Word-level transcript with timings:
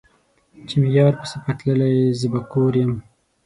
چې 0.67 0.75
مې 0.81 0.89
يار 0.97 1.13
په 1.19 1.25
سفر 1.31 1.53
تللے 1.59 1.91
زۀ 2.19 2.27
به 2.33 2.41
کور 2.51 2.73
يم 2.81 2.93